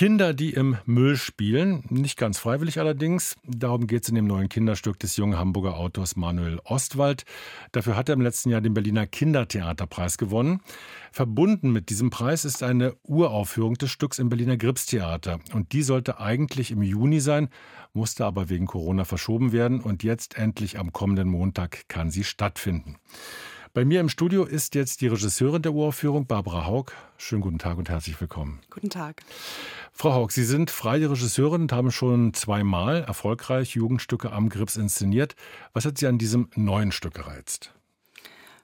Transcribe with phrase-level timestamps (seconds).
[0.00, 3.36] Kinder, die im Müll spielen, nicht ganz freiwillig allerdings.
[3.46, 7.26] Darum geht es in dem neuen Kinderstück des jungen Hamburger Autors Manuel Ostwald.
[7.72, 10.62] Dafür hat er im letzten Jahr den Berliner Kindertheaterpreis gewonnen.
[11.12, 15.38] Verbunden mit diesem Preis ist eine Uraufführung des Stücks im Berliner Gripstheater.
[15.52, 17.50] Und die sollte eigentlich im Juni sein,
[17.92, 19.82] musste aber wegen Corona verschoben werden.
[19.82, 22.96] Und jetzt endlich am kommenden Montag kann sie stattfinden.
[23.72, 26.86] Bei mir im Studio ist jetzt die Regisseurin der Uraufführung, Barbara Haug.
[27.18, 28.58] Schönen guten Tag und herzlich willkommen.
[28.68, 29.22] Guten Tag.
[29.92, 35.36] Frau Haug, Sie sind freie Regisseurin und haben schon zweimal erfolgreich Jugendstücke am Grips inszeniert.
[35.72, 37.72] Was hat Sie an diesem neuen Stück gereizt?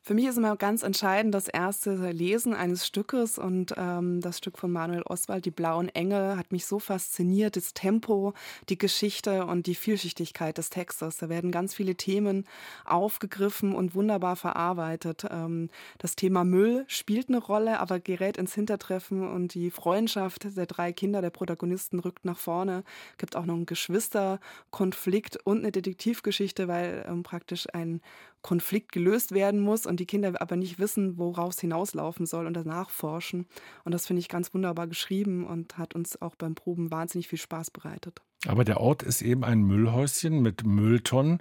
[0.07, 4.57] Für mich ist immer ganz entscheidend das erste Lesen eines Stückes und ähm, das Stück
[4.57, 7.57] von Manuel Oswald, Die blauen Engel, hat mich so fasziniert.
[7.57, 8.33] Das Tempo,
[8.69, 11.17] die Geschichte und die Vielschichtigkeit des Textes.
[11.17, 12.47] Da werden ganz viele Themen
[12.85, 15.27] aufgegriffen und wunderbar verarbeitet.
[15.29, 20.67] Ähm, das Thema Müll spielt eine Rolle, aber gerät ins Hintertreffen und die Freundschaft der
[20.67, 22.85] drei Kinder, der Protagonisten, rückt nach vorne.
[23.15, 28.01] Es Gibt auch noch einen Geschwisterkonflikt und eine Detektivgeschichte, weil ähm, praktisch ein
[28.47, 32.55] Konflikt gelöst werden muss und die Kinder aber nicht wissen, worauf es hinauslaufen soll und
[32.55, 33.49] danach forschen.
[33.83, 37.41] Und das finde ich ganz wunderbar geschrieben und hat uns auch beim Proben wahnsinnig viel
[37.41, 38.23] Spaß bereitet.
[38.47, 41.41] Aber der Ort ist eben ein Müllhäuschen mit Mülltonnen.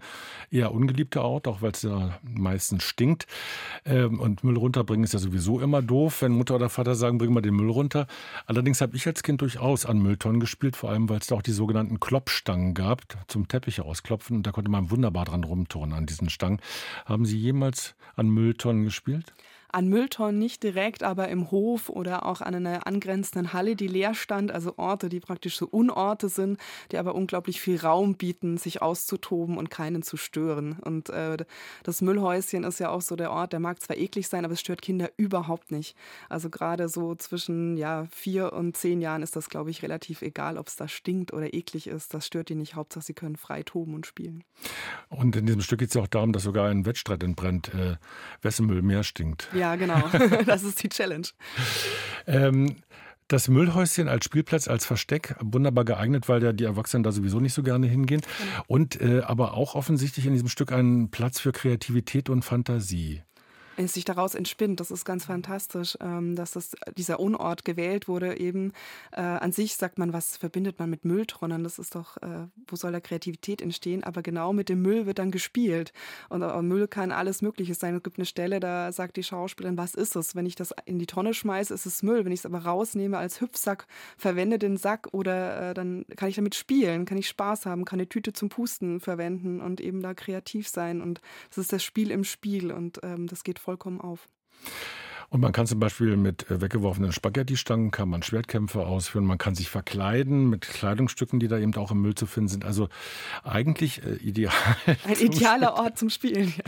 [0.50, 3.28] Eher ungeliebter Ort, auch weil es ja meistens stinkt.
[3.86, 7.34] Ähm, und Müll runterbringen ist ja sowieso immer doof, wenn Mutter oder Vater sagen, bring
[7.34, 8.08] mal den Müll runter.
[8.46, 11.42] Allerdings habe ich als Kind durchaus an Mülltonnen gespielt, vor allem weil es da auch
[11.42, 14.38] die sogenannten Klopfstangen gab zum Teppiche ausklopfen.
[14.38, 16.59] Und da konnte man wunderbar dran rumturnen an diesen Stangen.
[17.06, 19.34] Haben Sie jemals an Mülltonnen gespielt?
[19.76, 24.14] An Mülltonnen nicht direkt, aber im Hof oder auch an einer angrenzenden Halle, die leer
[24.14, 26.62] stand, also Orte, die praktisch so Unorte sind,
[26.94, 30.80] die aber unglaublich viel Raum bieten, sich auszutoben und keinen zu stören.
[30.80, 31.36] Und äh,
[31.84, 34.62] das Müllhäuschen ist ja auch so der Ort, der mag zwar eklig sein, aber es
[34.62, 35.98] stört Kinder überhaupt nicht.
[36.30, 40.58] Also gerade so zwischen ja, vier und zehn Jahren ist das, glaube ich, relativ egal,
[40.58, 42.14] ob es da stinkt oder eklig ist.
[42.14, 42.76] Das stört die nicht.
[42.76, 44.46] Hauptsache, sie können frei toben und spielen.
[45.09, 47.97] Und in diesem Stück geht es ja auch darum, dass sogar ein Wettstreit entbrennt, äh,
[48.42, 49.50] wessen Müll mehr stinkt.
[49.53, 50.02] Ja, ja, genau.
[50.46, 51.28] Das ist die Challenge.
[52.28, 52.78] ähm,
[53.28, 57.53] das Müllhäuschen als Spielplatz, als Versteck, wunderbar geeignet, weil ja die Erwachsenen da sowieso nicht
[57.53, 58.22] so gerne hingehen.
[58.22, 58.64] Genau.
[58.68, 63.24] Und äh, aber auch offensichtlich in diesem Stück ein Platz für Kreativität und Fantasie
[63.78, 64.80] sich daraus entspinnt.
[64.80, 68.38] Das ist ganz fantastisch, ähm, dass das, dieser Unort gewählt wurde.
[68.38, 68.72] Eben
[69.12, 71.63] äh, an sich sagt man, was verbindet man mit Mülltonnen?
[71.63, 74.03] Das ist doch, äh, wo soll da Kreativität entstehen?
[74.03, 75.94] Aber genau mit dem Müll wird dann gespielt.
[76.30, 77.96] Und äh, Müll kann alles Mögliche sein.
[77.96, 80.36] Es gibt eine Stelle, da sagt die Schauspielerin, was ist es?
[80.36, 82.25] Wenn ich das in die Tonne schmeiße, ist es Müll.
[82.25, 83.88] Wenn ich es aber rausnehme als Hüpfsack,
[84.18, 88.00] verwende den Sack oder äh, dann kann ich damit spielen, kann ich Spaß haben, kann
[88.00, 91.02] eine Tüte zum Pusten verwenden und eben da kreativ sein.
[91.02, 94.28] Und das ist das Spiel im Spiel und ähm, das geht vollkommen auf.
[95.30, 99.26] Und man kann zum Beispiel mit äh, weggeworfenen Spaghetti-Stangen kann man Schwertkämpfe ausführen.
[99.26, 102.66] Man kann sich verkleiden mit Kleidungsstücken, die da eben auch im Müll zu finden sind.
[102.66, 102.90] Also
[103.44, 104.54] eigentlich äh, ideal.
[104.86, 106.54] Ein idealer Ort zum Spielen.
[106.56, 106.64] Ja.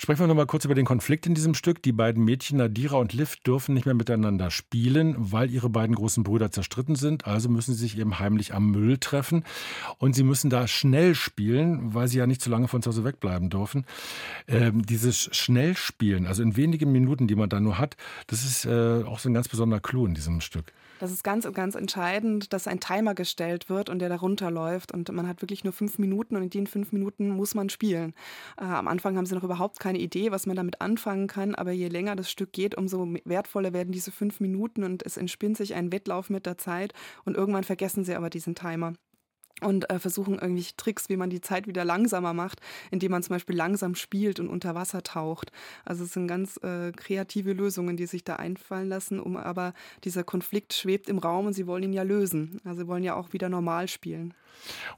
[0.00, 1.82] Sprechen wir noch mal kurz über den Konflikt in diesem Stück.
[1.82, 6.24] Die beiden Mädchen Nadira und Liv dürfen nicht mehr miteinander spielen, weil ihre beiden großen
[6.24, 7.26] Brüder zerstritten sind.
[7.26, 9.44] Also müssen sie sich eben heimlich am Müll treffen.
[9.98, 13.04] Und sie müssen da schnell spielen, weil sie ja nicht zu lange von zu Hause
[13.04, 13.84] wegbleiben dürfen.
[14.48, 19.04] Ähm, dieses Schnellspielen, also in wenigen Minuten, die man da nur hat, das ist äh,
[19.04, 20.72] auch so ein ganz besonderer Clou in diesem Stück.
[21.00, 24.92] Das ist ganz, ganz entscheidend, dass ein Timer gestellt wird und der darunter läuft.
[24.92, 28.12] Und man hat wirklich nur fünf Minuten und in den fünf Minuten muss man spielen.
[28.58, 31.54] Äh, am Anfang haben sie noch überhaupt keine Idee, was man damit anfangen kann.
[31.54, 35.56] Aber je länger das Stück geht, umso wertvoller werden diese fünf Minuten und es entspinnt
[35.56, 36.92] sich ein Wettlauf mit der Zeit.
[37.24, 38.92] Und irgendwann vergessen sie aber diesen Timer
[39.60, 42.60] und äh, versuchen irgendwelche Tricks, wie man die Zeit wieder langsamer macht,
[42.90, 45.52] indem man zum Beispiel langsam spielt und unter Wasser taucht.
[45.84, 50.24] Also es sind ganz äh, kreative Lösungen, die sich da einfallen lassen, um aber dieser
[50.24, 52.60] Konflikt schwebt im Raum und sie wollen ihn ja lösen.
[52.64, 54.34] Also sie wollen ja auch wieder normal spielen.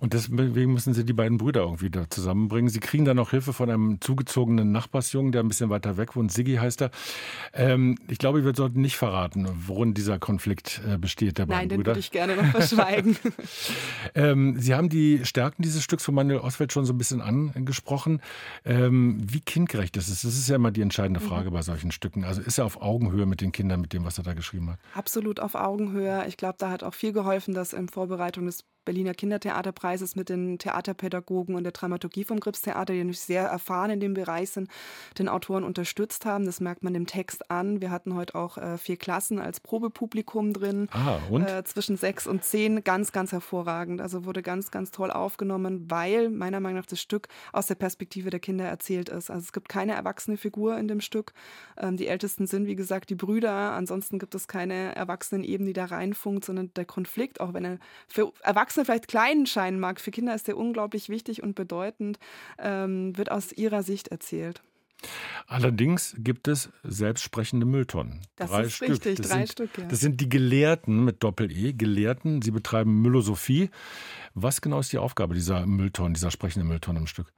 [0.00, 2.68] Und deswegen müssen sie die beiden Brüder irgendwie da zusammenbringen.
[2.68, 6.32] Sie kriegen dann auch Hilfe von einem zugezogenen Nachbarsjungen, der ein bisschen weiter weg wohnt.
[6.32, 6.90] Siggi heißt er.
[7.52, 11.76] Ähm, ich glaube, wir sollten nicht verraten, worin dieser Konflikt äh, besteht, der Nein, beiden
[11.76, 11.76] Brüder.
[11.76, 13.16] Nein, den würde ich gerne noch verschweigen.
[14.14, 18.20] ähm, Sie haben die Stärken dieses Stücks von Manuel Oswald schon so ein bisschen angesprochen.
[18.64, 20.22] Ähm, wie kindgerecht ist es?
[20.22, 21.24] Das ist ja immer die entscheidende mhm.
[21.24, 21.54] Frage mhm.
[21.54, 22.24] bei solchen Stücken.
[22.24, 24.78] Also ist er auf Augenhöhe mit den Kindern, mit dem, was er da geschrieben hat?
[24.94, 26.24] Absolut auf Augenhöhe.
[26.28, 30.58] Ich glaube, da hat auch viel geholfen, dass in Vorbereitung des Berliner Kindertheaterpreises mit den
[30.58, 34.68] Theaterpädagogen und der Dramaturgie vom Gripstheater, die natürlich sehr erfahren in dem Bereich sind,
[35.18, 36.46] den Autoren unterstützt haben.
[36.46, 37.80] Das merkt man dem Text an.
[37.80, 40.88] Wir hatten heute auch äh, vier Klassen als Probepublikum drin.
[40.92, 41.42] Ah, und?
[41.42, 42.82] Äh, zwischen sechs und zehn.
[42.84, 44.00] Ganz, ganz hervorragend.
[44.00, 48.30] Also wurde ganz, ganz toll aufgenommen, weil meiner Meinung nach das Stück aus der Perspektive
[48.30, 49.30] der Kinder erzählt ist.
[49.30, 51.32] Also es gibt keine erwachsene Figur in dem Stück.
[51.76, 53.72] Ähm, die Ältesten sind, wie gesagt, die Brüder.
[53.72, 57.78] Ansonsten gibt es keine erwachsenen Ebenen, die da reinfunkt, sondern der Konflikt, auch wenn er
[58.08, 62.18] für Erwachsene vielleicht klein scheinen mag, für Kinder ist der unglaublich wichtig und bedeutend,
[62.58, 64.62] ähm, wird aus ihrer Sicht erzählt.
[65.46, 68.20] Allerdings gibt es selbstsprechende Mülltonnen.
[68.36, 68.90] Das drei ist Stück.
[68.90, 69.70] richtig, das drei sind, Stück.
[69.78, 69.84] Ja.
[69.86, 72.42] Das sind die Gelehrten mit Doppel-E, Gelehrten.
[72.42, 73.70] Sie betreiben Müllosophie.
[74.34, 77.32] Was genau ist die Aufgabe dieser Mülltonnen, dieser sprechenden Mülltonnen im Stück?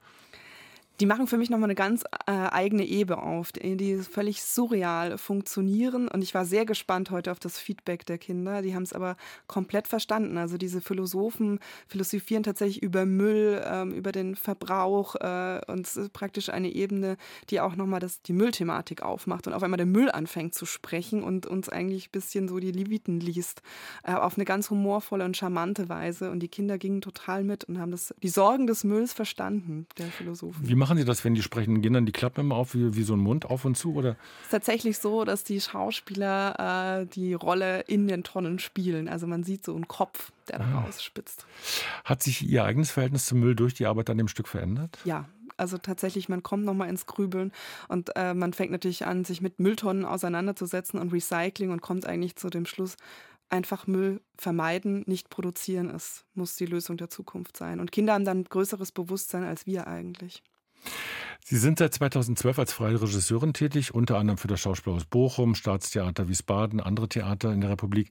[0.99, 6.07] Die machen für mich nochmal eine ganz äh, eigene Ebene auf, die, völlig surreal funktionieren.
[6.07, 8.61] Und ich war sehr gespannt heute auf das Feedback der Kinder.
[8.61, 10.37] Die haben es aber komplett verstanden.
[10.37, 15.15] Also diese Philosophen philosophieren tatsächlich über Müll, ähm, über den Verbrauch.
[15.15, 17.17] Äh, und es ist praktisch eine Ebene,
[17.49, 21.45] die auch nochmal die Müllthematik aufmacht und auf einmal der Müll anfängt zu sprechen und
[21.45, 23.61] uns eigentlich ein bisschen so die Leviten liest.
[24.03, 26.31] Äh, auf eine ganz humorvolle und charmante Weise.
[26.31, 30.07] Und die Kinder gingen total mit und haben das, die Sorgen des Mülls verstanden, der
[30.07, 30.65] Philosophen.
[30.85, 31.81] Machen Sie das, wenn die sprechen?
[31.81, 33.95] Gehen dann die Klappen immer auf wie, wie so ein Mund auf und zu?
[33.95, 34.17] Oder?
[34.41, 39.09] Es ist tatsächlich so, dass die Schauspieler äh, die Rolle in den Tonnen spielen.
[39.09, 40.81] Also man sieht so einen Kopf, der da ah.
[40.81, 41.47] rausspitzt.
[42.03, 44.99] Hat sich Ihr eigenes Verhältnis zum Müll durch die Arbeit an dem Stück verändert?
[45.05, 45.25] Ja,
[45.57, 47.51] also tatsächlich, man kommt nochmal ins Grübeln
[47.87, 52.35] und äh, man fängt natürlich an, sich mit Mülltonnen auseinanderzusetzen und Recycling und kommt eigentlich
[52.35, 52.95] zu dem Schluss,
[53.49, 57.79] einfach Müll vermeiden, nicht produzieren, es muss die Lösung der Zukunft sein.
[57.79, 60.43] Und Kinder haben dann größeres Bewusstsein als wir eigentlich.
[61.47, 66.27] Sie sind seit 2012 als freie Regisseurin tätig, unter anderem für das Schauspielhaus Bochum, Staatstheater
[66.27, 68.09] Wiesbaden, andere Theater in der Republik.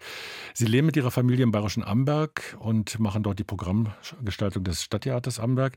[0.54, 5.40] Sie leben mit Ihrer Familie im bayerischen Amberg und machen dort die Programmgestaltung des Stadttheaters
[5.40, 5.76] Amberg.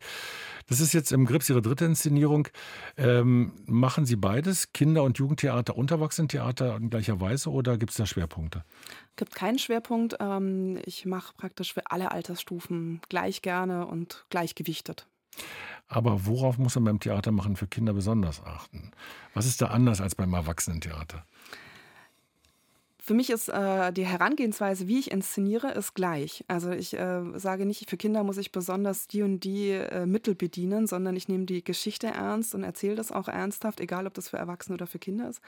[0.69, 2.47] Das ist jetzt im Grips Ihre dritte Inszenierung.
[2.95, 7.97] Ähm, machen Sie beides, Kinder- und Jugendtheater und Erwachsenentheater in gleicher Weise oder gibt es
[7.97, 8.63] da Schwerpunkte?
[9.09, 10.17] Es gibt keinen Schwerpunkt.
[10.19, 15.07] Ähm, ich mache praktisch für alle Altersstufen gleich gerne und gleichgewichtet.
[15.88, 18.92] Aber worauf muss man beim Theater machen für Kinder besonders achten?
[19.34, 21.25] Was ist da anders als beim Erwachsenentheater?
[23.07, 26.44] Für mich ist äh, die Herangehensweise, wie ich inszeniere, ist gleich.
[26.50, 30.36] Also ich äh, sage nicht, für Kinder muss ich besonders die und die äh, Mittel
[30.36, 34.27] bedienen, sondern ich nehme die Geschichte ernst und erzähle das auch ernsthaft, egal ob das
[34.27, 35.39] für Erwachsene oder für Kinder ist.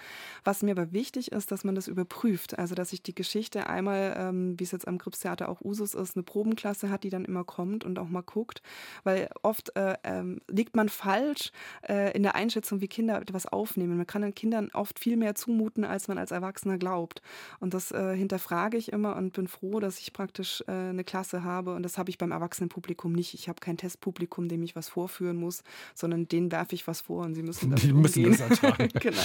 [0.45, 2.57] Was mir aber wichtig ist, dass man das überprüft.
[2.57, 6.15] Also dass ich die Geschichte einmal, ähm, wie es jetzt am Gripstheater auch Usus ist,
[6.15, 8.61] eine Probenklasse hat, die dann immer kommt und auch mal guckt.
[9.03, 11.51] Weil oft äh, ähm, liegt man falsch
[11.89, 13.97] äh, in der Einschätzung, wie Kinder etwas aufnehmen.
[13.97, 17.21] Man kann den Kindern oft viel mehr zumuten, als man als Erwachsener glaubt.
[17.59, 21.43] Und das äh, hinterfrage ich immer und bin froh, dass ich praktisch äh, eine Klasse
[21.43, 21.73] habe.
[21.73, 23.33] Und das habe ich beim Erwachsenenpublikum nicht.
[23.33, 25.63] Ich habe kein Testpublikum, dem ich was vorführen muss,
[25.93, 28.89] sondern denen werfe ich was vor und sie müssen das Die müssen das ertragen.
[28.99, 29.21] genau.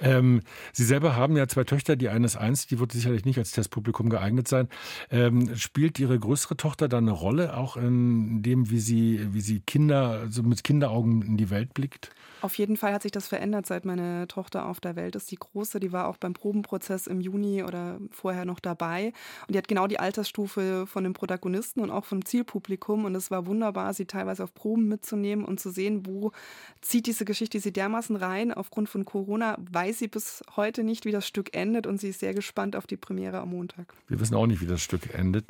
[0.00, 1.96] Ähm, sie selber haben ja zwei Töchter.
[1.96, 4.68] Die eine ist eins, die wird sicherlich nicht als Testpublikum geeignet sein.
[5.10, 9.60] Ähm, spielt Ihre größere Tochter da eine Rolle, auch in dem, wie sie, wie sie
[9.60, 12.10] Kinder, also mit Kinderaugen in die Welt blickt?
[12.44, 15.30] Auf jeden Fall hat sich das verändert, seit meine Tochter auf der Welt ist.
[15.30, 19.12] Die große, die war auch beim Probenprozess im Juni oder vorher noch dabei.
[19.46, 23.04] Und die hat genau die Altersstufe von den Protagonisten und auch vom Zielpublikum.
[23.04, 26.32] Und es war wunderbar, sie teilweise auf Proben mitzunehmen und zu sehen, wo
[26.80, 28.52] zieht diese Geschichte sie dermaßen rein.
[28.52, 31.86] Aufgrund von Corona weiß sie bis heute nicht, wie das Stück endet.
[31.86, 33.94] Und sie ist sehr gespannt auf die Premiere am Montag.
[34.08, 35.46] Wir wissen auch nicht, wie das Stück endet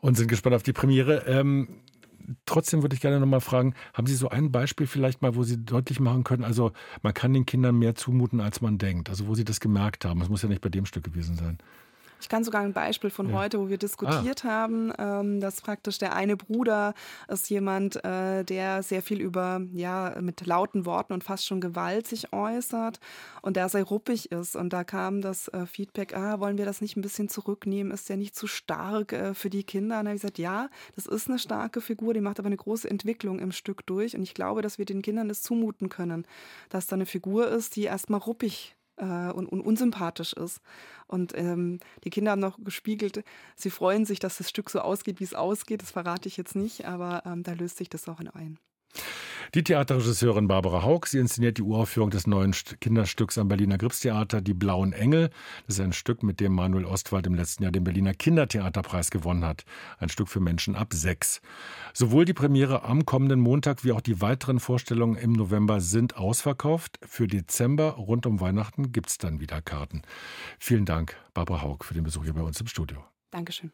[0.00, 1.24] und sind gespannt auf die Premiere.
[1.26, 1.68] Ähm
[2.46, 5.64] trotzdem würde ich gerne nochmal fragen, haben Sie so ein Beispiel vielleicht mal, wo Sie
[5.64, 6.72] deutlich machen können, also
[7.02, 10.20] man kann den Kindern mehr zumuten, als man denkt, also wo Sie das gemerkt haben.
[10.20, 11.58] Das muss ja nicht bei dem Stück gewesen sein.
[12.22, 13.36] Ich kann sogar ein Beispiel von ja.
[13.36, 14.48] heute, wo wir diskutiert ah.
[14.48, 16.94] haben, ähm, dass praktisch der eine Bruder
[17.26, 22.06] ist jemand, äh, der sehr viel über, ja, mit lauten Worten und fast schon Gewalt
[22.06, 23.00] sich äußert
[23.42, 24.54] und der sehr ruppig ist.
[24.54, 27.92] Und da kam das äh, Feedback, ah, wollen wir das nicht ein bisschen zurücknehmen?
[27.92, 29.98] Ist der nicht zu stark äh, für die Kinder?
[29.98, 32.56] Und dann habe ich gesagt, ja, das ist eine starke Figur, die macht aber eine
[32.56, 34.14] große Entwicklung im Stück durch.
[34.14, 36.24] Und ich glaube, dass wir den Kindern das zumuten können,
[36.68, 40.60] dass da eine Figur ist, die erstmal ruppig äh, und, und, unsympathisch ist.
[41.06, 43.24] Und ähm, die Kinder haben noch gespiegelt,
[43.56, 45.82] sie freuen sich, dass das Stück so ausgeht, wie es ausgeht.
[45.82, 48.58] Das verrate ich jetzt nicht, aber ähm, da löst sich das auch in ein.
[49.54, 54.54] Die Theaterregisseurin Barbara Haug, sie inszeniert die Uraufführung des neuen Kinderstücks am Berliner Gripstheater, Die
[54.54, 55.30] Blauen Engel.
[55.66, 59.44] Das ist ein Stück, mit dem Manuel Ostwald im letzten Jahr den Berliner Kindertheaterpreis gewonnen
[59.44, 59.64] hat.
[59.98, 61.40] Ein Stück für Menschen ab sechs.
[61.92, 66.98] Sowohl die Premiere am kommenden Montag wie auch die weiteren Vorstellungen im November sind ausverkauft.
[67.02, 70.02] Für Dezember rund um Weihnachten gibt es dann wieder Karten.
[70.58, 73.04] Vielen Dank, Barbara Haug, für den Besuch hier bei uns im Studio.
[73.30, 73.72] Dankeschön.